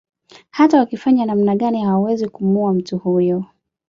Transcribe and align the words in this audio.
Hata 0.51 0.79
wakifanya 0.79 1.25
namna 1.25 1.55
gani 1.55 1.81
hawawezi 1.81 2.27
kumuua 2.29 2.73
mtu 2.73 2.97
huyo 2.97 3.45